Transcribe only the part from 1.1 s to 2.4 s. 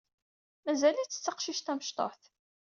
d taqcict tamecṭuḥt.